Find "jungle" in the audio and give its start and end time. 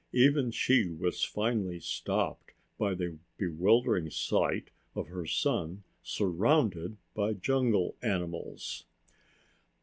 7.33-7.95